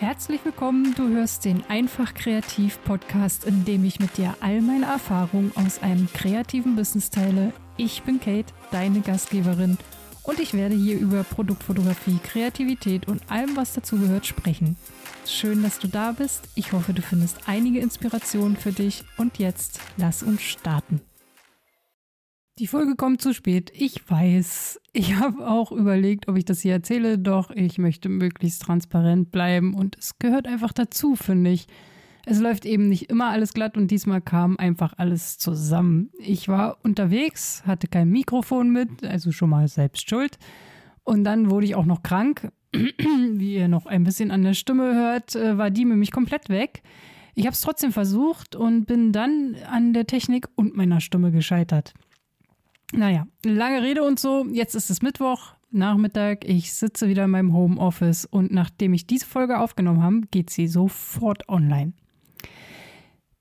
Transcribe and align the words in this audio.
Herzlich 0.00 0.44
willkommen, 0.44 0.94
du 0.94 1.08
hörst 1.08 1.44
den 1.44 1.64
Einfach 1.68 2.14
Kreativ 2.14 2.78
Podcast, 2.84 3.44
in 3.44 3.64
dem 3.64 3.82
ich 3.82 3.98
mit 3.98 4.16
dir 4.16 4.36
all 4.38 4.60
meine 4.60 4.86
Erfahrungen 4.86 5.50
aus 5.56 5.82
einem 5.82 6.08
kreativen 6.12 6.76
Business 6.76 7.10
teile. 7.10 7.52
Ich 7.76 8.04
bin 8.04 8.20
Kate, 8.20 8.52
deine 8.70 9.00
Gastgeberin 9.00 9.76
und 10.22 10.38
ich 10.38 10.54
werde 10.54 10.76
hier 10.76 11.00
über 11.00 11.24
Produktfotografie, 11.24 12.20
Kreativität 12.22 13.08
und 13.08 13.28
allem, 13.28 13.56
was 13.56 13.72
dazugehört, 13.72 14.24
sprechen. 14.24 14.76
Schön, 15.26 15.64
dass 15.64 15.80
du 15.80 15.88
da 15.88 16.12
bist. 16.12 16.48
Ich 16.54 16.70
hoffe, 16.70 16.94
du 16.94 17.02
findest 17.02 17.48
einige 17.48 17.80
Inspirationen 17.80 18.56
für 18.56 18.70
dich 18.70 19.02
und 19.16 19.38
jetzt 19.38 19.80
lass 19.96 20.22
uns 20.22 20.42
starten. 20.42 21.00
Die 22.58 22.66
Folge 22.66 22.96
kommt 22.96 23.22
zu 23.22 23.32
spät. 23.32 23.70
Ich 23.72 24.10
weiß. 24.10 24.80
Ich 24.92 25.14
habe 25.14 25.48
auch 25.48 25.70
überlegt, 25.70 26.26
ob 26.26 26.36
ich 26.36 26.44
das 26.44 26.60
hier 26.60 26.72
erzähle, 26.72 27.16
doch 27.16 27.50
ich 27.50 27.78
möchte 27.78 28.08
möglichst 28.08 28.62
transparent 28.62 29.30
bleiben 29.30 29.74
und 29.74 29.96
es 29.96 30.18
gehört 30.18 30.48
einfach 30.48 30.72
dazu, 30.72 31.14
finde 31.14 31.50
ich. 31.50 31.68
Es 32.26 32.40
läuft 32.40 32.66
eben 32.66 32.88
nicht 32.88 33.10
immer 33.10 33.28
alles 33.28 33.54
glatt 33.54 33.76
und 33.76 33.92
diesmal 33.92 34.20
kam 34.20 34.56
einfach 34.56 34.92
alles 34.96 35.38
zusammen. 35.38 36.10
Ich 36.18 36.48
war 36.48 36.78
unterwegs, 36.82 37.62
hatte 37.64 37.86
kein 37.86 38.10
Mikrofon 38.10 38.70
mit, 38.70 39.04
also 39.04 39.30
schon 39.30 39.50
mal 39.50 39.68
selbst 39.68 40.10
schuld. 40.10 40.36
Und 41.04 41.22
dann 41.22 41.50
wurde 41.50 41.64
ich 41.64 41.76
auch 41.76 41.86
noch 41.86 42.02
krank. 42.02 42.50
Wie 42.72 43.54
ihr 43.54 43.68
noch 43.68 43.86
ein 43.86 44.02
bisschen 44.02 44.32
an 44.32 44.42
der 44.42 44.54
Stimme 44.54 44.94
hört, 44.96 45.36
äh, 45.36 45.56
war 45.56 45.70
die 45.70 45.84
nämlich 45.84 46.10
komplett 46.10 46.48
weg. 46.48 46.82
Ich 47.36 47.46
habe 47.46 47.54
es 47.54 47.60
trotzdem 47.60 47.92
versucht 47.92 48.56
und 48.56 48.86
bin 48.86 49.12
dann 49.12 49.54
an 49.70 49.92
der 49.92 50.08
Technik 50.08 50.48
und 50.56 50.76
meiner 50.76 51.00
Stimme 51.00 51.30
gescheitert. 51.30 51.94
Naja, 52.92 53.26
lange 53.44 53.82
Rede 53.82 54.02
und 54.02 54.18
so. 54.18 54.46
Jetzt 54.50 54.74
ist 54.74 54.90
es 54.90 55.02
Mittwoch, 55.02 55.54
Nachmittag. 55.70 56.44
Ich 56.46 56.72
sitze 56.72 57.08
wieder 57.08 57.24
in 57.24 57.30
meinem 57.30 57.52
Homeoffice 57.52 58.24
und 58.24 58.50
nachdem 58.50 58.94
ich 58.94 59.06
diese 59.06 59.26
Folge 59.26 59.58
aufgenommen 59.58 60.02
habe, 60.02 60.20
geht 60.30 60.50
sie 60.50 60.68
sofort 60.68 61.48
online. 61.48 61.92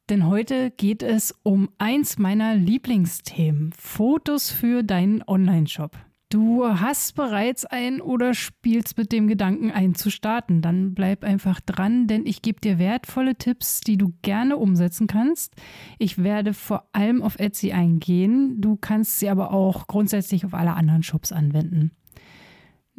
Denn 0.09 0.27
heute 0.27 0.71
geht 0.71 1.03
es 1.03 1.33
um 1.43 1.69
eins 1.77 2.17
meiner 2.17 2.55
Lieblingsthemen: 2.55 3.73
Fotos 3.77 4.51
für 4.51 4.83
deinen 4.83 5.23
Online-Shop. 5.25 5.97
Du 6.29 6.65
hast 6.65 7.15
bereits 7.15 7.63
ein 7.63 8.01
oder 8.01 8.33
spielst 8.33 8.97
mit 8.97 9.13
dem 9.13 9.27
Gedanken, 9.27 9.71
einen 9.71 9.95
zu 9.95 10.09
starten. 10.09 10.61
Dann 10.61 10.93
bleib 10.93 11.23
einfach 11.23 11.61
dran, 11.61 12.07
denn 12.07 12.25
ich 12.25 12.41
gebe 12.41 12.59
dir 12.59 12.79
wertvolle 12.79 13.35
Tipps, 13.35 13.79
die 13.79 13.97
du 13.97 14.11
gerne 14.23 14.57
umsetzen 14.57 15.07
kannst. 15.07 15.53
Ich 15.99 16.21
werde 16.21 16.53
vor 16.53 16.89
allem 16.91 17.23
auf 17.23 17.39
Etsy 17.39 17.71
eingehen. 17.71 18.59
Du 18.59 18.75
kannst 18.75 19.19
sie 19.19 19.29
aber 19.29 19.53
auch 19.53 19.87
grundsätzlich 19.87 20.43
auf 20.45 20.53
alle 20.53 20.73
anderen 20.73 21.01
Shops 21.01 21.31
anwenden. 21.31 21.91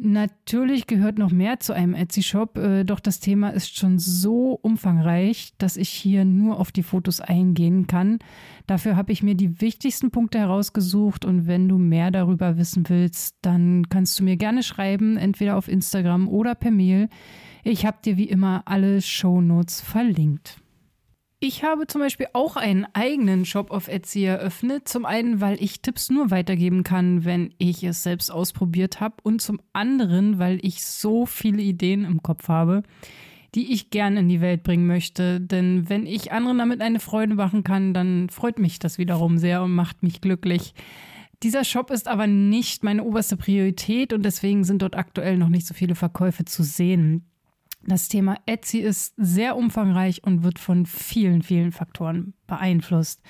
Natürlich 0.01 0.87
gehört 0.87 1.17
noch 1.17 1.29
mehr 1.29 1.59
zu 1.59 1.73
einem 1.73 1.93
Etsy-Shop, 1.93 2.57
äh, 2.57 2.83
doch 2.85 3.01
das 3.01 3.19
Thema 3.19 3.49
ist 3.49 3.75
schon 3.75 3.99
so 3.99 4.57
umfangreich, 4.61 5.51
dass 5.57 5.75
ich 5.75 5.89
hier 5.89 6.23
nur 6.23 6.57
auf 6.57 6.71
die 6.71 6.83
Fotos 6.83 7.19
eingehen 7.19 7.85
kann. 7.85 8.19
Dafür 8.65 8.95
habe 8.95 9.11
ich 9.11 9.23
mir 9.23 9.35
die 9.35 9.59
wichtigsten 9.59 10.09
Punkte 10.09 10.39
herausgesucht 10.39 11.25
und 11.25 11.47
wenn 11.47 11.67
du 11.67 11.77
mehr 11.77 12.11
darüber 12.11 12.55
wissen 12.55 12.87
willst, 12.87 13.39
dann 13.41 13.89
kannst 13.89 14.17
du 14.17 14.23
mir 14.23 14.37
gerne 14.37 14.63
schreiben, 14.63 15.17
entweder 15.17 15.57
auf 15.57 15.67
Instagram 15.67 16.29
oder 16.29 16.55
per 16.55 16.71
Mail. 16.71 17.09
Ich 17.65 17.85
habe 17.85 17.97
dir 18.01 18.15
wie 18.15 18.29
immer 18.29 18.61
alle 18.67 19.01
Shownotes 19.01 19.81
verlinkt. 19.81 20.61
Ich 21.41 21.63
habe 21.63 21.87
zum 21.87 22.01
Beispiel 22.01 22.27
auch 22.33 22.57
einen 22.57 22.85
eigenen 22.91 23.45
Shop 23.45 23.71
auf 23.71 23.87
Etsy 23.87 24.25
eröffnet. 24.25 24.89
Zum 24.89 25.05
einen, 25.05 25.39
weil 25.39 25.61
ich 25.63 25.81
Tipps 25.81 26.09
nur 26.09 26.31
weitergeben 26.31 26.83
kann, 26.83 27.23
wenn 27.23 27.53
ich 27.59 27.81
es 27.83 28.03
selbst 28.03 28.29
ausprobiert 28.29 28.99
habe. 28.99 29.15
Und 29.23 29.41
zum 29.41 29.61
anderen, 29.71 30.37
weil 30.37 30.59
ich 30.61 30.83
so 30.83 31.25
viele 31.25 31.61
Ideen 31.61 32.03
im 32.03 32.21
Kopf 32.21 32.49
habe, 32.49 32.83
die 33.55 33.71
ich 33.71 33.89
gern 33.89 34.17
in 34.17 34.27
die 34.27 34.41
Welt 34.41 34.63
bringen 34.63 34.85
möchte. 34.85 35.39
Denn 35.39 35.87
wenn 35.87 36.05
ich 36.05 36.33
anderen 36.33 36.57
damit 36.57 36.81
eine 36.81 36.99
Freude 36.99 37.35
machen 37.35 37.63
kann, 37.63 37.93
dann 37.93 38.27
freut 38.29 38.59
mich 38.59 38.79
das 38.79 38.97
wiederum 38.97 39.37
sehr 39.37 39.63
und 39.63 39.73
macht 39.73 40.03
mich 40.03 40.19
glücklich. 40.19 40.73
Dieser 41.41 41.63
Shop 41.63 41.89
ist 41.89 42.09
aber 42.09 42.27
nicht 42.27 42.83
meine 42.83 43.05
oberste 43.05 43.37
Priorität 43.37 44.11
und 44.11 44.23
deswegen 44.23 44.65
sind 44.65 44.81
dort 44.81 44.97
aktuell 44.97 45.37
noch 45.37 45.47
nicht 45.47 45.67
so 45.67 45.73
viele 45.73 45.95
Verkäufe 45.95 46.43
zu 46.43 46.63
sehen. 46.63 47.28
Das 47.85 48.07
Thema 48.07 48.37
Etsy 48.45 48.79
ist 48.79 49.13
sehr 49.17 49.55
umfangreich 49.55 50.23
und 50.23 50.43
wird 50.43 50.59
von 50.59 50.85
vielen, 50.85 51.41
vielen 51.41 51.71
Faktoren 51.71 52.33
beeinflusst. 52.45 53.21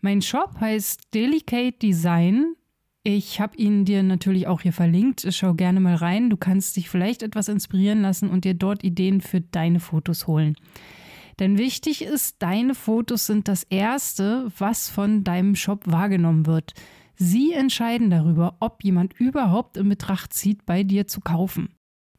Mein 0.00 0.20
Shop 0.20 0.60
heißt 0.60 1.14
Delicate 1.14 1.78
Design. 1.78 2.54
Ich 3.02 3.40
habe 3.40 3.56
ihn 3.56 3.84
dir 3.84 4.02
natürlich 4.02 4.46
auch 4.46 4.60
hier 4.60 4.72
verlinkt. 4.72 5.26
Schau 5.30 5.54
gerne 5.54 5.80
mal 5.80 5.94
rein. 5.94 6.30
Du 6.30 6.36
kannst 6.36 6.76
dich 6.76 6.88
vielleicht 6.88 7.22
etwas 7.22 7.48
inspirieren 7.48 8.02
lassen 8.02 8.30
und 8.30 8.44
dir 8.44 8.54
dort 8.54 8.84
Ideen 8.84 9.20
für 9.20 9.40
deine 9.40 9.80
Fotos 9.80 10.26
holen. 10.26 10.56
Denn 11.38 11.58
wichtig 11.58 12.02
ist, 12.02 12.36
deine 12.40 12.74
Fotos 12.74 13.26
sind 13.26 13.48
das 13.48 13.64
Erste, 13.64 14.50
was 14.58 14.88
von 14.88 15.24
deinem 15.24 15.56
Shop 15.56 15.82
wahrgenommen 15.86 16.46
wird. 16.46 16.74
Sie 17.16 17.52
entscheiden 17.52 18.10
darüber, 18.10 18.56
ob 18.60 18.82
jemand 18.84 19.14
überhaupt 19.18 19.76
in 19.76 19.88
Betracht 19.88 20.32
zieht, 20.32 20.64
bei 20.66 20.82
dir 20.82 21.06
zu 21.06 21.20
kaufen. 21.20 21.73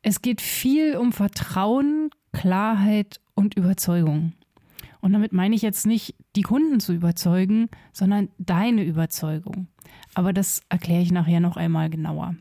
Es 0.08 0.22
geht 0.22 0.40
viel 0.40 0.98
um 0.98 1.12
Vertrauen, 1.12 2.12
Klarheit 2.32 3.20
und 3.34 3.56
Überzeugung. 3.56 4.34
Und 5.02 5.14
damit 5.14 5.34
meine 5.34 5.56
ich 5.56 5.64
jetzt 5.64 5.88
nicht, 5.88 6.14
die 6.36 6.44
Kunden 6.44 6.80
zu 6.80 6.94
überzeugen, 6.94 7.70
sondern 7.92 8.30
deine 8.38 8.84
Überzeugung. 8.84 9.66
Aber 10.14 10.32
das 10.32 10.62
erkläre 10.70 11.02
ich 11.02 11.12
nachher 11.12 11.40
noch 11.40 11.58
einmal 11.58 11.90
genauer. 11.90 12.36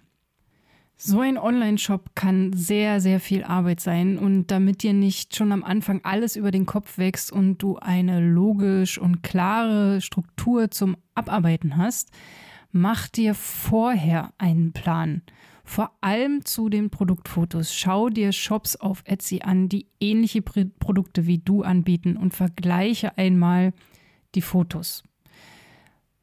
So 0.99 1.21
ein 1.21 1.39
Online-Shop 1.39 2.11
kann 2.15 2.53
sehr, 2.53 3.01
sehr 3.01 3.19
viel 3.19 3.45
Arbeit 3.45 3.81
sein 3.81 4.19
und 4.19 4.49
damit 4.49 4.83
dir 4.83 4.93
nicht 4.93 5.35
schon 5.35 5.51
am 5.51 5.65
Anfang 5.65 6.03
alles 6.05 6.37
über 6.37 6.51
den 6.51 6.67
Kopf 6.67 6.99
wächst 6.99 7.33
und 7.33 7.63
du 7.63 7.79
eine 7.79 8.21
logisch 8.21 8.99
und 8.99 9.23
klare 9.23 10.03
Struktur 10.03 10.71
zum 10.71 10.99
Abarbeiten 11.15 11.79
hast, 11.79 12.11
mach 12.73 13.09
dir 13.09 13.35
vorher 13.35 14.35
einen 14.37 14.75
Plan 14.75 15.23
vor 15.65 15.97
allem 16.03 16.45
zu 16.45 16.69
den 16.69 16.91
Produktfotos. 16.91 17.75
Schau 17.75 18.11
dir 18.11 18.33
Shops 18.33 18.77
auf 18.77 19.03
Etsy 19.07 19.41
an, 19.43 19.69
die 19.69 19.89
ähnliche 19.99 20.43
Produkte 20.43 21.27
wie 21.27 21.39
du 21.39 21.63
anbieten 21.63 22.17
und 22.17 22.35
vergleiche 22.35 23.17
einmal 23.17 23.73
die 24.35 24.43
Fotos. 24.43 25.03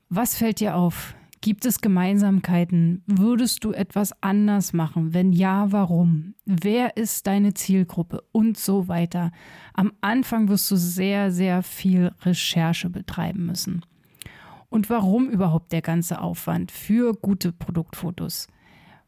Was 0.10 0.38
fällt 0.38 0.60
dir 0.60 0.76
auf? 0.76 1.16
Gibt 1.44 1.66
es 1.66 1.82
Gemeinsamkeiten? 1.82 3.02
Würdest 3.08 3.64
du 3.64 3.72
etwas 3.72 4.14
anders 4.22 4.74
machen? 4.74 5.16
Wenn 5.16 5.34
ja, 5.34 5.72
warum? 5.72 6.36
Wer 6.46 6.98
ist 6.98 7.26
deine 7.26 7.56
Zielgruppe? 7.56 8.22
Und 8.32 8.60
so 8.60 8.88
weiter. 8.88 9.32
Am 9.74 9.92
Anfang 10.02 10.50
wirst 10.50 10.70
du 10.70 10.76
sehr, 10.76 11.32
sehr 11.32 11.64
viel 11.64 12.12
Recherche 12.22 12.92
betreiben 12.92 13.48
müssen. 13.48 13.84
Und 14.70 14.92
warum 14.92 15.30
überhaupt 15.30 15.72
der 15.72 15.82
ganze 15.82 16.22
Aufwand 16.22 16.72
für 16.72 17.14
gute 17.14 17.52
Produktfotos? 17.52 18.48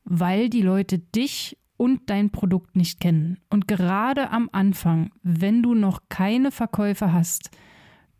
Weil 0.03 0.49
die 0.49 0.61
Leute 0.61 0.99
dich 0.99 1.57
und 1.77 2.09
dein 2.09 2.29
Produkt 2.29 2.75
nicht 2.75 2.99
kennen. 2.99 3.39
Und 3.49 3.67
gerade 3.67 4.29
am 4.29 4.49
Anfang, 4.51 5.11
wenn 5.23 5.63
du 5.63 5.73
noch 5.73 6.03
keine 6.09 6.51
Verkäufe 6.51 7.11
hast, 7.11 7.49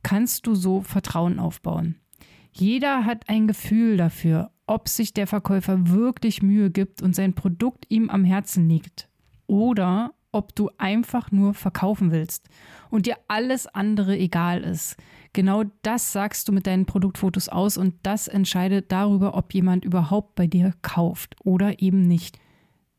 kannst 0.02 0.48
du 0.48 0.56
so 0.56 0.82
Vertrauen 0.82 1.40
aufbauen. 1.40 1.96
Jeder 2.52 3.06
hat 3.06 3.30
ein 3.30 3.48
Gefühl 3.48 3.98
dafür, 3.98 4.52
ob 4.68 4.88
sich 4.88 5.14
der 5.14 5.28
Verkäufer 5.28 5.90
wirklich 5.90 6.42
Mühe 6.42 6.70
gibt 6.70 7.02
und 7.02 7.16
sein 7.16 7.34
Produkt 7.34 7.86
ihm 7.90 8.10
am 8.10 8.24
Herzen 8.24 8.70
liegt. 8.70 9.10
Oder 9.48 10.14
ob 10.32 10.56
du 10.56 10.70
einfach 10.78 11.32
nur 11.32 11.54
verkaufen 11.54 12.12
willst 12.12 12.50
und 12.90 13.06
dir 13.06 13.18
alles 13.28 13.68
andere 13.68 14.18
egal 14.18 14.64
ist. 14.64 14.98
Genau 15.34 15.64
das 15.82 16.12
sagst 16.12 16.48
du 16.48 16.52
mit 16.52 16.68
deinen 16.68 16.86
Produktfotos 16.86 17.50
aus 17.50 17.78
und 17.78 17.96
das 18.04 18.28
entscheidet 18.28 18.92
darüber, 18.92 19.36
ob 19.36 19.54
jemand 19.54 19.84
überhaupt 19.84 20.36
bei 20.36 20.46
dir 20.46 20.74
kauft 20.84 21.36
oder 21.44 21.82
eben 21.82 22.04
nicht. 22.08 22.38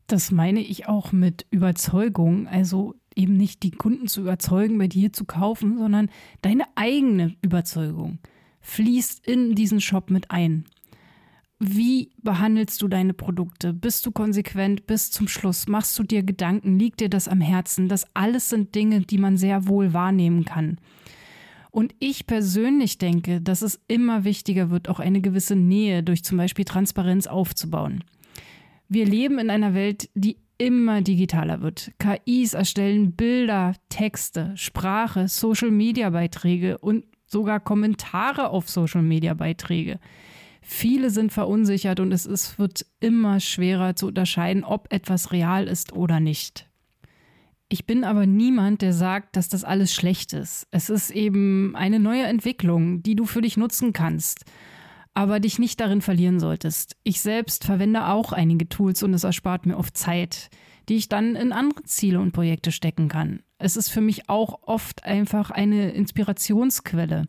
Das 0.07 0.31
meine 0.31 0.59
ich 0.59 0.87
auch 0.87 1.13
mit 1.13 1.45
Überzeugung, 1.49 2.47
also 2.47 2.93
eben 3.15 3.37
nicht 3.37 3.63
die 3.63 3.71
Kunden 3.71 4.07
zu 4.07 4.21
überzeugen, 4.21 4.77
bei 4.77 4.87
dir 4.87 5.13
zu 5.13 5.23
kaufen, 5.23 5.77
sondern 5.77 6.09
deine 6.41 6.65
eigene 6.75 7.35
Überzeugung 7.41 8.19
fließt 8.59 9.25
in 9.25 9.55
diesen 9.55 9.79
Shop 9.79 10.09
mit 10.09 10.31
ein. 10.31 10.65
Wie 11.59 12.11
behandelst 12.21 12.81
du 12.81 12.89
deine 12.89 13.13
Produkte? 13.13 13.73
Bist 13.73 14.05
du 14.05 14.11
konsequent 14.11 14.87
bis 14.87 15.09
zum 15.09 15.29
Schluss? 15.29 15.67
Machst 15.67 15.97
du 15.97 16.03
dir 16.03 16.21
Gedanken? 16.21 16.77
Liegt 16.77 16.99
dir 16.99 17.09
das 17.09 17.29
am 17.29 17.39
Herzen? 17.39 17.87
Das 17.87 18.05
alles 18.13 18.49
sind 18.49 18.75
Dinge, 18.75 19.01
die 19.01 19.17
man 19.17 19.37
sehr 19.37 19.67
wohl 19.67 19.93
wahrnehmen 19.93 20.43
kann. 20.43 20.77
Und 21.75 21.93
ich 21.99 22.25
persönlich 22.25 22.99
denke, 22.99 23.41
dass 23.41 23.61
es 23.61 23.81
immer 23.89 24.23
wichtiger 24.23 24.69
wird, 24.69 24.87
auch 24.87 25.01
eine 25.01 25.19
gewisse 25.19 25.57
Nähe 25.57 26.03
durch 26.03 26.23
zum 26.23 26.37
Beispiel 26.37 26.63
Transparenz 26.63 27.27
aufzubauen. 27.27 28.01
Wir 28.87 29.05
leben 29.05 29.39
in 29.39 29.49
einer 29.49 29.73
Welt, 29.73 30.09
die 30.13 30.37
immer 30.57 31.01
digitaler 31.01 31.61
wird. 31.61 31.91
KIs 31.99 32.53
erstellen 32.53 33.11
Bilder, 33.11 33.73
Texte, 33.89 34.53
Sprache, 34.55 35.27
Social-Media-Beiträge 35.27 36.77
und 36.77 37.03
sogar 37.25 37.59
Kommentare 37.59 38.51
auf 38.51 38.69
Social-Media-Beiträge. 38.69 39.99
Viele 40.61 41.09
sind 41.09 41.33
verunsichert 41.33 41.99
und 41.99 42.13
es 42.13 42.25
ist, 42.25 42.57
wird 42.57 42.85
immer 43.01 43.41
schwerer 43.41 43.97
zu 43.97 44.07
unterscheiden, 44.07 44.63
ob 44.63 44.93
etwas 44.93 45.33
real 45.33 45.67
ist 45.67 45.91
oder 45.91 46.21
nicht. 46.21 46.69
Ich 47.67 47.85
bin 47.85 48.03
aber 48.03 48.27
niemand, 48.27 48.81
der 48.81 48.93
sagt, 48.93 49.35
dass 49.35 49.49
das 49.49 49.63
alles 49.63 49.93
schlecht 49.93 50.33
ist. 50.33 50.67
Es 50.71 50.89
ist 50.89 51.09
eben 51.09 51.75
eine 51.75 51.99
neue 51.99 52.23
Entwicklung, 52.23 53.01
die 53.01 53.15
du 53.15 53.25
für 53.25 53.41
dich 53.41 53.57
nutzen 53.57 53.91
kannst, 53.91 54.45
aber 55.15 55.39
dich 55.39 55.57
nicht 55.57 55.79
darin 55.79 56.01
verlieren 56.01 56.39
solltest. 56.39 56.95
Ich 57.03 57.21
selbst 57.21 57.63
verwende 57.63 58.07
auch 58.07 58.33
einige 58.33 58.69
Tools 58.69 59.01
und 59.01 59.13
es 59.13 59.23
erspart 59.23 59.65
mir 59.65 59.77
oft 59.77 59.97
Zeit, 59.97 60.49
die 60.89 60.95
ich 60.95 61.09
dann 61.09 61.35
in 61.35 61.51
andere 61.51 61.83
Ziele 61.83 62.19
und 62.19 62.33
Projekte 62.33 62.71
stecken 62.71 63.07
kann. 63.07 63.41
Es 63.57 63.77
ist 63.77 63.89
für 63.89 64.01
mich 64.01 64.29
auch 64.29 64.59
oft 64.67 65.03
einfach 65.03 65.49
eine 65.49 65.91
Inspirationsquelle. 65.91 67.25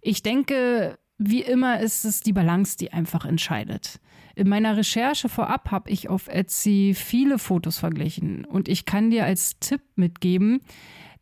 Ich 0.00 0.22
denke, 0.22 0.96
wie 1.18 1.42
immer 1.42 1.80
ist 1.80 2.04
es 2.04 2.20
die 2.20 2.34
Balance, 2.34 2.76
die 2.76 2.92
einfach 2.92 3.24
entscheidet. 3.24 3.98
In 4.36 4.50
meiner 4.50 4.76
Recherche 4.76 5.30
vorab 5.30 5.70
habe 5.70 5.88
ich 5.88 6.10
auf 6.10 6.28
Etsy 6.28 6.92
viele 6.94 7.38
Fotos 7.38 7.78
verglichen 7.78 8.44
und 8.44 8.68
ich 8.68 8.84
kann 8.84 9.08
dir 9.08 9.24
als 9.24 9.58
Tipp 9.60 9.80
mitgeben, 9.96 10.60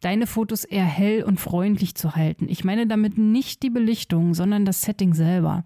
deine 0.00 0.26
Fotos 0.26 0.64
eher 0.64 0.84
hell 0.84 1.22
und 1.22 1.38
freundlich 1.38 1.94
zu 1.94 2.16
halten. 2.16 2.48
Ich 2.48 2.64
meine 2.64 2.88
damit 2.88 3.16
nicht 3.16 3.62
die 3.62 3.70
Belichtung, 3.70 4.34
sondern 4.34 4.64
das 4.64 4.82
Setting 4.82 5.14
selber. 5.14 5.64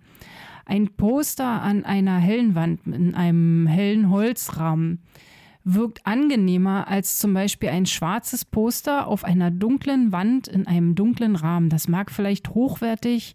Ein 0.67 0.95
Poster 0.95 1.63
an 1.63 1.87
einer 1.87 2.19
hellen 2.19 2.55
Wand 2.55 2.87
in 2.87 3.15
einem 3.15 3.67
hellen 3.67 4.11
Holzrahmen 4.11 5.03
wirkt 5.65 6.07
angenehmer 6.07 6.87
als 6.87 7.19
zum 7.19 7.33
Beispiel 7.33 7.71
ein 7.71 7.87
schwarzes 7.87 8.45
Poster 8.45 9.07
auf 9.07 9.25
einer 9.25 9.51
dunklen 9.51 10.13
Wand 10.13 10.49
in 10.49 10.67
einem 10.67 10.95
dunklen 10.95 11.35
Rahmen. 11.35 11.71
Das 11.71 11.89
mag 11.89 12.11
vielleicht 12.11 12.51
hochwertig 12.51 13.35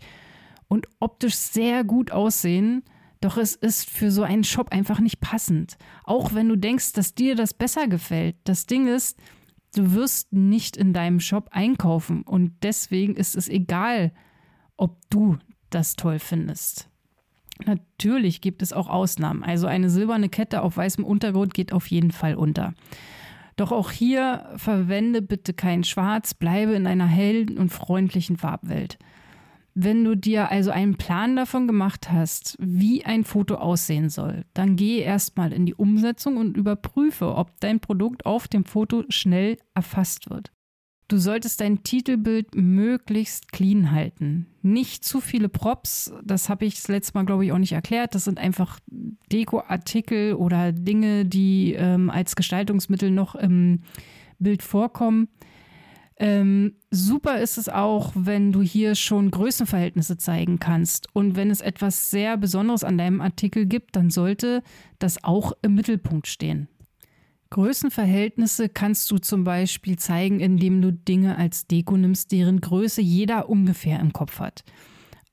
und 0.67 0.87
optisch 0.99 1.35
sehr 1.35 1.83
gut 1.83 2.11
aussehen, 2.11 2.83
doch 3.23 3.37
es 3.37 3.55
ist 3.55 3.89
für 3.89 4.11
so 4.11 4.23
einen 4.23 4.43
Shop 4.43 4.71
einfach 4.71 4.99
nicht 4.99 5.21
passend. 5.21 5.77
Auch 6.03 6.33
wenn 6.33 6.49
du 6.49 6.57
denkst, 6.57 6.91
dass 6.93 7.15
dir 7.15 7.35
das 7.35 7.53
besser 7.53 7.87
gefällt. 7.87 8.35
Das 8.43 8.65
Ding 8.65 8.87
ist, 8.87 9.17
du 9.75 9.93
wirst 9.93 10.33
nicht 10.33 10.75
in 10.75 10.91
deinem 10.91 11.19
Shop 11.21 11.47
einkaufen 11.51 12.23
und 12.23 12.53
deswegen 12.63 13.15
ist 13.15 13.35
es 13.35 13.47
egal, 13.47 14.11
ob 14.75 14.97
du 15.09 15.37
das 15.69 15.95
toll 15.95 16.19
findest. 16.19 16.89
Natürlich 17.65 18.41
gibt 18.41 18.61
es 18.61 18.73
auch 18.73 18.89
Ausnahmen. 18.89 19.43
Also 19.43 19.67
eine 19.67 19.89
silberne 19.89 20.27
Kette 20.27 20.61
auf 20.61 20.75
weißem 20.75 21.05
Untergrund 21.05 21.53
geht 21.53 21.71
auf 21.71 21.87
jeden 21.87 22.11
Fall 22.11 22.35
unter. 22.35 22.73
Doch 23.55 23.71
auch 23.71 23.91
hier 23.91 24.49
verwende 24.57 25.21
bitte 25.21 25.53
kein 25.53 25.83
Schwarz, 25.83 26.33
bleibe 26.33 26.73
in 26.73 26.87
einer 26.87 27.07
hellen 27.07 27.57
und 27.57 27.69
freundlichen 27.69 28.35
Farbwelt. 28.35 28.97
Wenn 29.75 30.03
du 30.03 30.15
dir 30.15 30.51
also 30.51 30.69
einen 30.69 30.97
Plan 30.97 31.35
davon 31.35 31.65
gemacht 31.65 32.11
hast, 32.11 32.55
wie 32.59 33.05
ein 33.05 33.23
Foto 33.23 33.55
aussehen 33.55 34.09
soll, 34.09 34.45
dann 34.53 34.75
gehe 34.75 35.01
erstmal 35.01 35.51
in 35.51 35.65
die 35.65 35.73
Umsetzung 35.73 36.37
und 36.37 36.57
überprüfe, 36.57 37.35
ob 37.35 37.59
dein 37.59 37.79
Produkt 37.79 38.25
auf 38.25 38.47
dem 38.47 38.65
Foto 38.65 39.03
schnell 39.09 39.57
erfasst 39.73 40.29
wird. 40.29 40.51
Du 41.07 41.17
solltest 41.17 41.59
dein 41.59 41.83
Titelbild 41.83 42.55
möglichst 42.55 43.51
clean 43.51 43.91
halten. 43.91 44.47
Nicht 44.61 45.03
zu 45.03 45.19
viele 45.19 45.49
Props, 45.49 46.13
das 46.23 46.49
habe 46.49 46.65
ich 46.65 46.75
das 46.75 46.87
letzte 46.87 47.17
Mal, 47.17 47.25
glaube 47.25 47.45
ich, 47.45 47.51
auch 47.51 47.57
nicht 47.57 47.73
erklärt. 47.73 48.15
Das 48.15 48.23
sind 48.23 48.39
einfach 48.39 48.79
Dekoartikel 49.31 50.33
oder 50.35 50.71
Dinge, 50.71 51.25
die 51.25 51.73
ähm, 51.73 52.09
als 52.09 52.35
Gestaltungsmittel 52.35 53.11
noch 53.11 53.35
im 53.35 53.81
Bild 54.39 54.63
vorkommen. 54.63 55.27
Ähm, 56.23 56.75
super 56.89 57.41
ist 57.41 57.57
es 57.57 57.67
auch, 57.67 58.13
wenn 58.15 58.53
du 58.53 58.61
hier 58.61 58.95
schon 58.95 59.29
Größenverhältnisse 59.29 60.17
zeigen 60.17 60.57
kannst. 60.57 61.13
Und 61.13 61.35
wenn 61.35 61.51
es 61.51 61.59
etwas 61.59 62.11
sehr 62.11 62.37
Besonderes 62.37 62.85
an 62.85 62.97
deinem 62.97 63.19
Artikel 63.19 63.65
gibt, 63.65 63.97
dann 63.97 64.09
sollte 64.09 64.63
das 64.99 65.25
auch 65.25 65.51
im 65.63 65.75
Mittelpunkt 65.75 66.27
stehen. 66.27 66.69
Größenverhältnisse 67.49 68.69
kannst 68.69 69.11
du 69.11 69.17
zum 69.17 69.43
Beispiel 69.43 69.99
zeigen, 69.99 70.39
indem 70.39 70.81
du 70.81 70.93
Dinge 70.93 71.37
als 71.37 71.67
Deko 71.67 71.97
nimmst, 71.97 72.31
deren 72.31 72.61
Größe 72.61 73.01
jeder 73.01 73.49
ungefähr 73.49 73.99
im 73.99 74.13
Kopf 74.13 74.39
hat. 74.39 74.63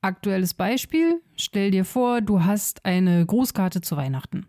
Aktuelles 0.00 0.54
Beispiel, 0.54 1.20
stell 1.36 1.70
dir 1.70 1.84
vor, 1.84 2.20
du 2.20 2.42
hast 2.42 2.84
eine 2.84 3.24
Grußkarte 3.24 3.80
zu 3.80 3.96
Weihnachten. 3.96 4.48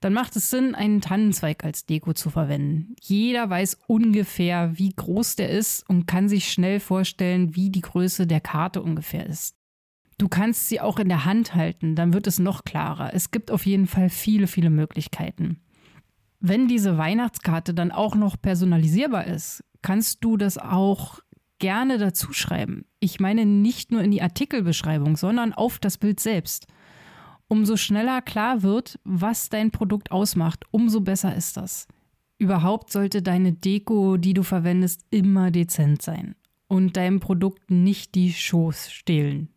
Dann 0.00 0.12
macht 0.12 0.36
es 0.36 0.50
Sinn, 0.50 0.74
einen 0.74 1.00
Tannenzweig 1.00 1.64
als 1.64 1.84
Deko 1.84 2.12
zu 2.12 2.30
verwenden. 2.30 2.94
Jeder 3.00 3.50
weiß 3.50 3.78
ungefähr, 3.86 4.78
wie 4.78 4.90
groß 4.90 5.36
der 5.36 5.50
ist 5.50 5.88
und 5.88 6.06
kann 6.06 6.28
sich 6.28 6.52
schnell 6.52 6.78
vorstellen, 6.78 7.56
wie 7.56 7.70
die 7.70 7.80
Größe 7.80 8.26
der 8.26 8.40
Karte 8.40 8.80
ungefähr 8.80 9.26
ist. 9.26 9.56
Du 10.18 10.28
kannst 10.28 10.68
sie 10.68 10.80
auch 10.80 10.98
in 10.98 11.08
der 11.08 11.24
Hand 11.24 11.54
halten, 11.54 11.94
dann 11.94 12.12
wird 12.12 12.26
es 12.26 12.38
noch 12.38 12.64
klarer. 12.64 13.14
Es 13.14 13.30
gibt 13.30 13.50
auf 13.50 13.66
jeden 13.66 13.86
Fall 13.86 14.10
viele, 14.10 14.48
viele 14.48 14.70
Möglichkeiten. 14.70 15.60
Wenn 16.40 16.68
diese 16.68 16.98
Weihnachtskarte 16.98 17.74
dann 17.74 17.90
auch 17.90 18.14
noch 18.14 18.40
personalisierbar 18.40 19.26
ist, 19.26 19.64
kannst 19.82 20.24
du 20.24 20.36
das 20.36 20.58
auch 20.58 21.20
gerne 21.58 21.98
dazu 21.98 22.32
schreiben. 22.32 22.84
Ich 23.00 23.20
meine 23.20 23.46
nicht 23.46 23.90
nur 23.90 24.02
in 24.02 24.10
die 24.10 24.22
Artikelbeschreibung, 24.22 25.16
sondern 25.16 25.52
auf 25.52 25.78
das 25.78 25.98
Bild 25.98 26.20
selbst. 26.20 26.66
Umso 27.48 27.76
schneller 27.76 28.20
klar 28.20 28.62
wird, 28.62 28.98
was 29.04 29.48
dein 29.48 29.70
Produkt 29.70 30.10
ausmacht, 30.10 30.64
umso 30.70 31.00
besser 31.00 31.34
ist 31.34 31.56
das. 31.56 31.88
Überhaupt 32.38 32.92
sollte 32.92 33.22
deine 33.22 33.52
Deko, 33.52 34.16
die 34.18 34.34
du 34.34 34.42
verwendest, 34.42 35.04
immer 35.10 35.50
dezent 35.50 36.02
sein 36.02 36.36
und 36.68 36.96
deinem 36.96 37.20
Produkt 37.20 37.70
nicht 37.70 38.14
die 38.14 38.32
Shows 38.32 38.92
stehlen. 38.92 39.48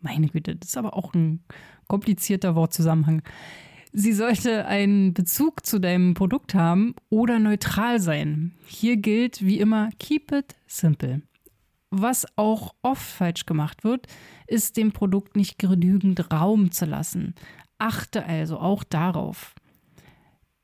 Meine 0.00 0.28
Güte, 0.28 0.56
das 0.56 0.70
ist 0.70 0.76
aber 0.76 0.96
auch 0.96 1.14
ein 1.14 1.44
komplizierter 1.86 2.54
Wortzusammenhang. 2.56 3.22
Sie 3.92 4.12
sollte 4.12 4.66
einen 4.66 5.14
Bezug 5.14 5.66
zu 5.66 5.80
deinem 5.80 6.14
Produkt 6.14 6.54
haben 6.54 6.94
oder 7.08 7.38
neutral 7.38 8.00
sein. 8.00 8.52
Hier 8.64 8.96
gilt 8.96 9.44
wie 9.44 9.58
immer, 9.58 9.90
keep 9.98 10.32
it 10.32 10.56
simple. 10.66 11.22
Was 11.90 12.26
auch 12.36 12.74
oft 12.82 13.02
falsch 13.02 13.46
gemacht 13.46 13.82
wird, 13.82 14.06
ist 14.46 14.76
dem 14.76 14.92
Produkt 14.92 15.36
nicht 15.36 15.58
genügend 15.58 16.32
Raum 16.32 16.70
zu 16.70 16.84
lassen. 16.84 17.34
Achte 17.78 18.24
also 18.24 18.58
auch 18.58 18.84
darauf. 18.84 19.54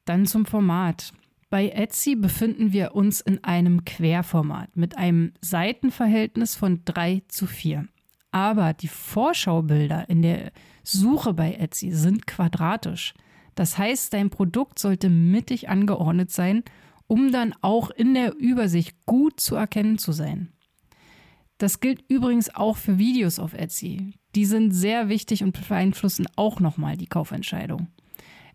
Dann 0.04 0.26
zum 0.26 0.46
Format. 0.46 1.12
Bei 1.50 1.68
Etsy 1.68 2.14
befinden 2.14 2.72
wir 2.72 2.94
uns 2.94 3.20
in 3.20 3.42
einem 3.42 3.84
Querformat 3.84 4.76
mit 4.76 4.96
einem 4.96 5.32
Seitenverhältnis 5.40 6.54
von 6.54 6.82
3 6.84 7.22
zu 7.28 7.46
4. 7.46 7.88
Aber 8.30 8.72
die 8.72 8.88
Vorschaubilder 8.88 10.08
in 10.08 10.22
der 10.22 10.52
Suche 10.82 11.34
bei 11.34 11.54
Etsy 11.54 11.90
sind 11.92 12.26
quadratisch. 12.26 13.14
Das 13.54 13.78
heißt, 13.78 14.12
dein 14.12 14.30
Produkt 14.30 14.78
sollte 14.78 15.08
mittig 15.08 15.68
angeordnet 15.68 16.30
sein, 16.30 16.62
um 17.06 17.32
dann 17.32 17.54
auch 17.62 17.90
in 17.90 18.14
der 18.14 18.36
Übersicht 18.36 18.94
gut 19.06 19.40
zu 19.40 19.56
erkennen 19.56 19.98
zu 19.98 20.12
sein. 20.12 20.52
Das 21.58 21.80
gilt 21.80 22.04
übrigens 22.08 22.54
auch 22.54 22.76
für 22.76 22.98
Videos 22.98 23.38
auf 23.38 23.54
Etsy. 23.54 24.12
Die 24.34 24.44
sind 24.44 24.72
sehr 24.72 25.08
wichtig 25.08 25.42
und 25.42 25.68
beeinflussen 25.68 26.26
auch 26.36 26.60
nochmal 26.60 26.96
die 26.96 27.06
Kaufentscheidung. 27.06 27.88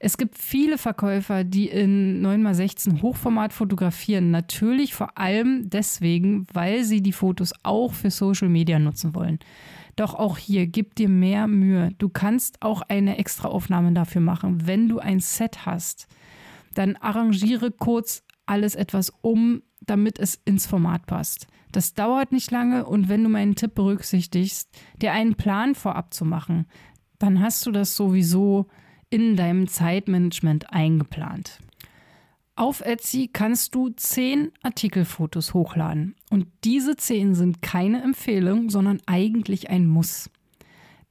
Es 0.04 0.18
gibt 0.18 0.40
viele 0.40 0.80
Verkäufer, 0.80 1.44
die 1.44 1.68
in 1.68 2.26
9x16 2.26 3.04
Hochformat 3.04 3.54
fotografieren. 3.54 4.32
Natürlich 4.32 4.96
vor 4.96 5.16
allem 5.18 5.70
deswegen, 5.70 6.48
weil 6.54 6.84
sie 6.84 7.02
die 7.02 7.12
Fotos 7.12 7.54
auch 7.62 7.94
für 7.94 8.10
Social 8.10 8.50
Media 8.50 8.80
nutzen 8.80 9.14
wollen. 9.14 9.38
Doch 9.96 10.16
auch 10.16 10.40
hier 10.40 10.66
gib 10.66 10.96
dir 10.96 11.08
mehr 11.08 11.48
Mühe. 11.48 11.92
Du 12.00 12.10
kannst 12.10 12.64
auch 12.64 12.82
eine 12.82 13.20
Extraaufnahme 13.20 13.92
dafür 13.94 14.22
machen. 14.22 14.66
Wenn 14.66 14.90
du 14.90 14.98
ein 14.98 15.20
Set 15.20 15.68
hast, 15.68 16.08
dann 16.74 16.96
arrangiere 16.96 17.70
kurz 17.70 18.24
alles 18.48 18.74
etwas 18.74 19.14
um, 19.22 19.62
damit 19.82 20.18
es 20.18 20.42
ins 20.46 20.66
Format 20.66 21.06
passt. 21.06 21.46
Das 21.72 21.94
dauert 21.94 22.32
nicht 22.32 22.52
lange 22.52 22.86
und 22.86 23.08
wenn 23.10 23.24
du 23.24 23.30
meinen 23.30 23.56
Tipp 23.56 23.76
berücksichtigst, 23.76 24.70
dir 25.02 25.14
einen 25.14 25.36
Plan 25.36 25.76
vorab 25.76 26.14
zu 26.14 26.26
machen, 26.26 26.66
dann 27.20 27.42
hast 27.42 27.66
du 27.66 27.72
das 27.72 27.96
sowieso 27.96 28.68
in 29.10 29.36
deinem 29.36 29.68
Zeitmanagement 29.68 30.72
eingeplant. 30.74 31.60
Auf 32.56 32.82
Etsy 32.82 33.30
kannst 33.32 33.76
du 33.76 33.90
zehn 33.90 34.52
Artikelfotos 34.62 35.54
hochladen. 35.54 36.16
Und 36.30 36.48
diese 36.64 36.96
zehn 36.96 37.34
sind 37.36 37.62
keine 37.62 38.02
Empfehlung, 38.04 38.70
sondern 38.70 39.02
eigentlich 39.06 39.70
ein 39.70 39.88
Muss. 39.88 40.30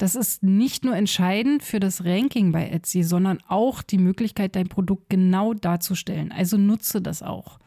Das 0.01 0.15
ist 0.15 0.43
nicht 0.43 0.85
nur 0.85 0.97
entscheidend 0.97 1.63
für 1.63 1.79
das 1.79 2.05
Ranking 2.05 2.53
bei 2.53 2.71
Etsy, 2.71 3.03
sondern 3.03 3.39
auch 3.49 3.83
die 3.83 3.99
Möglichkeit, 3.99 4.57
dein 4.57 4.69
Produkt 4.69 5.11
genau 5.11 5.53
darzustellen. 5.53 6.33
Also 6.33 6.57
nutze 6.57 7.03
das 7.03 7.23
auch. 7.23 7.59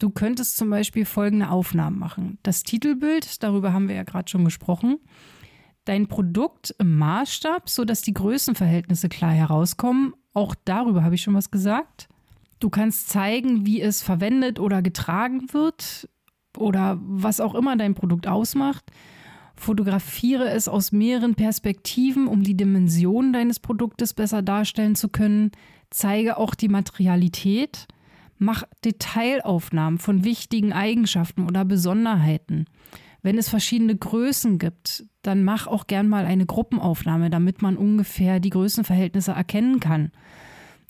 Du 0.00 0.10
könntest 0.10 0.56
zum 0.56 0.70
Beispiel 0.70 1.04
folgende 1.04 1.50
Aufnahmen 1.50 1.98
machen. 1.98 2.38
Das 2.42 2.64
Titelbild, 2.64 3.42
darüber 3.44 3.72
haben 3.72 3.86
wir 3.86 3.94
ja 3.94 4.02
gerade 4.02 4.28
schon 4.28 4.44
gesprochen 4.44 4.98
dein 5.84 6.06
Produkt 6.06 6.74
im 6.78 6.98
Maßstab, 6.98 7.68
sodass 7.68 8.02
die 8.02 8.14
Größenverhältnisse 8.14 9.08
klar 9.08 9.32
herauskommen. 9.32 10.14
Auch 10.32 10.54
darüber 10.64 11.02
habe 11.02 11.14
ich 11.14 11.22
schon 11.22 11.34
was 11.34 11.50
gesagt. 11.50 12.08
Du 12.60 12.70
kannst 12.70 13.08
zeigen, 13.08 13.66
wie 13.66 13.80
es 13.80 14.02
verwendet 14.02 14.60
oder 14.60 14.82
getragen 14.82 15.52
wird 15.52 16.08
oder 16.56 16.98
was 17.00 17.40
auch 17.40 17.54
immer 17.54 17.76
dein 17.76 17.94
Produkt 17.94 18.26
ausmacht. 18.26 18.84
Fotografiere 19.56 20.50
es 20.50 20.68
aus 20.68 20.92
mehreren 20.92 21.34
Perspektiven, 21.34 22.28
um 22.28 22.42
die 22.42 22.56
Dimensionen 22.56 23.32
deines 23.32 23.58
Produktes 23.58 24.14
besser 24.14 24.42
darstellen 24.42 24.94
zu 24.94 25.08
können. 25.08 25.50
Zeige 25.90 26.36
auch 26.36 26.54
die 26.54 26.68
Materialität. 26.68 27.88
Mach 28.42 28.62
Detailaufnahmen 28.86 29.98
von 29.98 30.24
wichtigen 30.24 30.72
Eigenschaften 30.72 31.46
oder 31.46 31.66
Besonderheiten. 31.66 32.64
Wenn 33.20 33.36
es 33.36 33.50
verschiedene 33.50 33.94
Größen 33.94 34.58
gibt, 34.58 35.04
dann 35.20 35.44
mach 35.44 35.66
auch 35.66 35.86
gern 35.86 36.08
mal 36.08 36.24
eine 36.24 36.46
Gruppenaufnahme, 36.46 37.28
damit 37.28 37.60
man 37.60 37.76
ungefähr 37.76 38.40
die 38.40 38.48
Größenverhältnisse 38.48 39.32
erkennen 39.32 39.78
kann. 39.78 40.10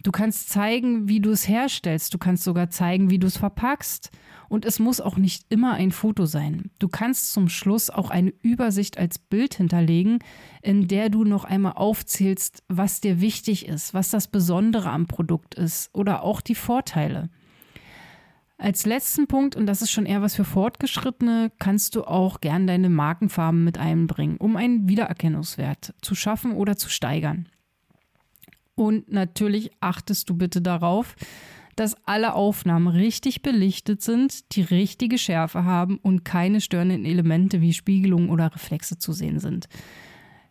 Du 0.04 0.12
kannst 0.12 0.48
zeigen, 0.48 1.08
wie 1.08 1.18
du 1.18 1.30
es 1.30 1.48
herstellst. 1.48 2.14
Du 2.14 2.18
kannst 2.18 2.44
sogar 2.44 2.70
zeigen, 2.70 3.10
wie 3.10 3.18
du 3.18 3.26
es 3.26 3.36
verpackst. 3.36 4.12
Und 4.48 4.64
es 4.64 4.78
muss 4.78 5.00
auch 5.00 5.16
nicht 5.16 5.46
immer 5.48 5.74
ein 5.74 5.90
Foto 5.90 6.26
sein. 6.26 6.70
Du 6.78 6.88
kannst 6.88 7.32
zum 7.32 7.48
Schluss 7.48 7.90
auch 7.90 8.10
eine 8.10 8.32
Übersicht 8.42 8.96
als 8.96 9.18
Bild 9.18 9.54
hinterlegen, 9.54 10.20
in 10.62 10.86
der 10.86 11.10
du 11.10 11.24
noch 11.24 11.44
einmal 11.44 11.72
aufzählst, 11.72 12.62
was 12.68 13.00
dir 13.00 13.20
wichtig 13.20 13.66
ist, 13.66 13.92
was 13.92 14.10
das 14.10 14.28
Besondere 14.28 14.90
am 14.90 15.08
Produkt 15.08 15.56
ist 15.56 15.90
oder 15.92 16.22
auch 16.22 16.40
die 16.40 16.54
Vorteile. 16.54 17.28
Als 18.60 18.84
letzten 18.84 19.26
Punkt, 19.26 19.56
und 19.56 19.64
das 19.64 19.80
ist 19.80 19.90
schon 19.90 20.04
eher 20.04 20.20
was 20.20 20.34
für 20.34 20.44
Fortgeschrittene, 20.44 21.50
kannst 21.58 21.96
du 21.96 22.04
auch 22.04 22.42
gern 22.42 22.66
deine 22.66 22.90
Markenfarben 22.90 23.64
mit 23.64 23.78
einbringen, 23.78 24.36
um 24.36 24.56
einen 24.56 24.86
Wiedererkennungswert 24.86 25.94
zu 26.02 26.14
schaffen 26.14 26.52
oder 26.52 26.76
zu 26.76 26.90
steigern. 26.90 27.48
Und 28.74 29.10
natürlich 29.10 29.70
achtest 29.80 30.28
du 30.28 30.36
bitte 30.36 30.60
darauf, 30.60 31.16
dass 31.74 31.96
alle 32.06 32.34
Aufnahmen 32.34 32.88
richtig 32.88 33.40
belichtet 33.40 34.02
sind, 34.02 34.54
die 34.54 34.60
richtige 34.60 35.16
Schärfe 35.16 35.64
haben 35.64 35.96
und 35.96 36.26
keine 36.26 36.60
störenden 36.60 37.06
Elemente 37.06 37.62
wie 37.62 37.72
Spiegelungen 37.72 38.28
oder 38.28 38.54
Reflexe 38.54 38.98
zu 38.98 39.14
sehen 39.14 39.38
sind. 39.38 39.70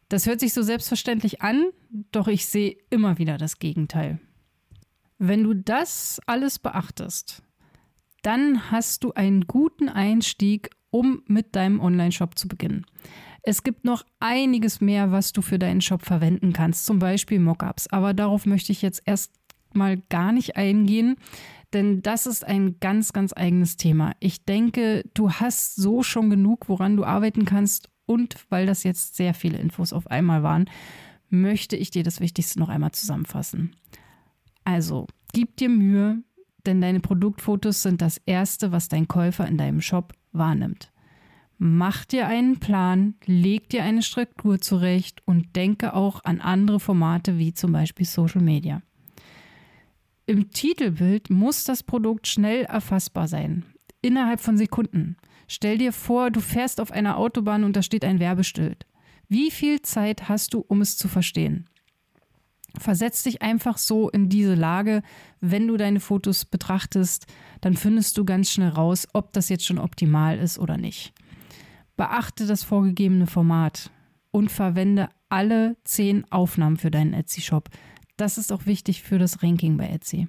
Das 0.08 0.25
hört 0.25 0.39
sich 0.39 0.54
so 0.54 0.63
selbstverständlich 0.63 1.44
an, 1.44 1.66
doch 2.12 2.28
ich 2.28 2.48
sehe 2.48 2.75
immer 2.89 3.20
wieder 3.20 3.38
das 3.38 3.60
Gegenteil. 3.60 4.20
Wenn 5.20 5.44
du 5.44 5.54
das 5.54 6.20
alles 6.25 6.58
beachtest, 6.58 7.44
dann 8.21 8.71
hast 8.71 9.03
du 9.03 9.13
einen 9.13 9.47
guten 9.47 9.89
Einstieg, 9.89 10.69
um 10.91 11.21
mit 11.27 11.55
deinem 11.55 11.79
Online-Shop 11.79 12.38
zu 12.38 12.47
beginnen. 12.47 12.85
Es 13.43 13.63
gibt 13.63 13.85
noch 13.85 14.05
einiges 14.19 14.81
mehr, 14.81 15.11
was 15.11 15.31
du 15.31 15.41
für 15.41 15.59
deinen 15.59 15.81
Shop 15.81 16.03
verwenden 16.03 16.53
kannst, 16.53 16.85
zum 16.85 16.99
Beispiel 16.99 17.39
Mockups. 17.39 17.88
Aber 17.88 18.13
darauf 18.13 18.45
möchte 18.45 18.71
ich 18.71 18.81
jetzt 18.81 19.01
erst 19.05 19.31
mal 19.73 19.97
gar 20.09 20.31
nicht 20.31 20.57
eingehen, 20.57 21.15
denn 21.73 22.01
das 22.01 22.25
ist 22.25 22.45
ein 22.45 22.79
ganz, 22.79 23.13
ganz 23.13 23.33
eigenes 23.33 23.77
Thema. 23.77 24.13
Ich 24.19 24.43
denke, 24.45 25.03
du 25.13 25.31
hast 25.31 25.75
so 25.75 26.03
schon 26.03 26.29
genug, 26.29 26.67
woran 26.67 26.97
du 26.97 27.03
arbeiten 27.03 27.45
kannst. 27.45 27.89
Und 28.05 28.38
weil 28.49 28.65
das 28.65 28.83
jetzt 28.83 29.15
sehr 29.15 29.35
viele 29.35 29.59
Infos 29.59 29.93
auf 29.93 30.07
einmal 30.07 30.41
waren, 30.41 30.67
möchte 31.29 31.75
ich 31.75 31.91
dir 31.91 32.01
das 32.01 32.19
Wichtigste 32.19 32.57
noch 32.57 32.69
einmal 32.69 32.91
zusammenfassen. 32.91 33.75
Also, 34.63 35.05
gib 35.31 35.57
dir 35.57 35.69
Mühe, 35.69 36.23
denn 36.66 36.82
deine 36.82 37.00
Produktfotos 37.00 37.82
sind 37.82 38.01
das 38.01 38.18
Erste, 38.25 38.72
was 38.72 38.89
dein 38.89 39.08
Käufer 39.08 39.48
in 39.48 39.58
deinem 39.58 39.82
Shop 39.82 40.13
wahrnimmt. 40.32 40.92
Mach 41.58 42.06
dir 42.06 42.28
einen 42.28 42.60
Plan, 42.60 43.16
leg 43.25 43.70
dir 43.70 43.84
eine 43.84 44.01
Struktur 44.01 44.62
zurecht 44.62 45.22
und 45.25 45.58
denke 45.58 45.94
auch 45.94 46.24
an 46.24 46.39
andere 46.39 46.80
Formate 46.80 47.38
wie 47.38 47.54
zum 47.54 47.74
Beispiel 47.74 48.06
Social 48.06 48.42
Media. 48.42 48.82
Im 50.25 50.51
Titelbild 50.51 51.30
muss 51.30 51.66
das 51.66 51.84
Produkt 51.84 52.28
schnell 52.28 52.63
erfassbar 52.63 53.28
sein, 53.28 53.66
innerhalb 54.01 54.39
von 54.39 54.58
Sekunden. 54.58 55.18
Stell 55.48 55.80
dir 55.80 55.92
vor, 55.92 56.32
du 56.32 56.39
fährst 56.39 56.80
auf 56.80 56.92
einer 56.92 57.18
Autobahn 57.18 57.63
und 57.63 57.75
da 57.75 57.82
steht 57.82 58.06
ein 58.06 58.20
Werbeschild. 58.20 58.86
Wie 59.28 59.51
viel 59.51 59.82
Zeit 59.82 60.30
hast 60.30 60.54
du, 60.54 60.60
um 60.60 60.82
es 60.82 60.98
zu 60.98 61.08
verstehen? 61.08 61.68
Versetz 62.77 63.23
dich 63.23 63.41
einfach 63.41 63.77
so 63.77 64.09
in 64.09 64.29
diese 64.29 64.55
Lage, 64.55 65.01
wenn 65.41 65.67
du 65.67 65.77
deine 65.77 65.99
Fotos 65.99 66.45
betrachtest, 66.45 67.25
dann 67.61 67.75
findest 67.75 68.17
du 68.17 68.25
ganz 68.25 68.51
schnell 68.51 68.69
raus, 68.69 69.07
ob 69.13 69.33
das 69.33 69.49
jetzt 69.49 69.65
schon 69.65 69.79
optimal 69.79 70.38
ist 70.38 70.59
oder 70.59 70.77
nicht. 70.77 71.13
Beachte 71.97 72.45
das 72.45 72.63
vorgegebene 72.63 73.27
Format 73.27 73.91
und 74.31 74.51
verwende 74.51 75.09
alle 75.29 75.77
zehn 75.83 76.29
Aufnahmen 76.31 76.77
für 76.77 76.91
deinen 76.91 77.13
Etsy-Shop. 77.13 77.69
Das 78.17 78.38
ist 78.38 78.51
auch 78.51 78.65
wichtig 78.65 79.01
für 79.01 79.17
das 79.17 79.43
Ranking 79.43 79.77
bei 79.77 79.89
Etsy. 79.89 80.27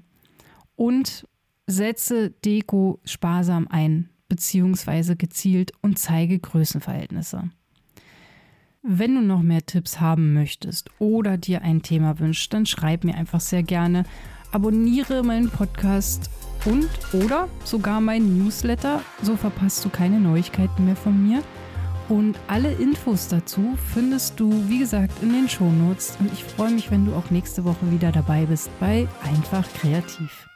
Und 0.77 1.27
setze 1.67 2.31
Deko 2.31 3.01
sparsam 3.05 3.69
ein, 3.69 4.09
beziehungsweise 4.29 5.17
gezielt 5.17 5.73
und 5.83 5.99
zeige 5.99 6.39
Größenverhältnisse. 6.39 7.51
Wenn 8.83 9.15
du 9.15 9.21
noch 9.21 9.43
mehr 9.43 9.67
Tipps 9.67 10.01
haben 10.01 10.33
möchtest 10.33 10.91
oder 10.99 11.37
dir 11.37 11.61
ein 11.61 11.83
Thema 11.83 12.19
wünschst, 12.19 12.55
dann 12.55 12.65
schreib 12.65 13.05
mir 13.05 13.15
einfach 13.15 13.41
sehr 13.41 13.63
gerne. 13.63 14.05
Abonniere 14.53 15.23
meinen 15.23 15.51
Podcast 15.51 16.31
und 16.65 16.89
oder 17.13 17.49
sogar 17.65 18.01
meinen 18.01 18.39
Newsletter, 18.39 19.03
so 19.21 19.37
verpasst 19.37 19.85
du 19.85 19.91
keine 19.91 20.19
Neuigkeiten 20.19 20.87
mehr 20.87 20.97
von 20.97 21.29
mir. 21.29 21.43
Und 22.09 22.39
alle 22.49 22.73
Infos 22.73 23.29
dazu 23.29 23.77
findest 23.93 24.41
du, 24.41 24.51
wie 24.69 24.79
gesagt, 24.79 25.23
in 25.23 25.33
den 25.35 25.49
Shownotes. 25.49 26.17
Und 26.19 26.33
ich 26.33 26.43
freue 26.43 26.73
mich, 26.73 26.91
wenn 26.91 27.05
du 27.05 27.15
auch 27.15 27.31
nächste 27.31 27.65
Woche 27.65 27.93
wieder 27.93 28.11
dabei 28.13 28.47
bist 28.47 28.71
bei 28.81 29.07
Einfach 29.23 29.69
Kreativ. 29.75 30.50